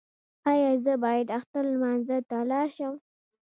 [0.51, 2.93] ایا زه باید اختر لمانځه ته لاړ شم؟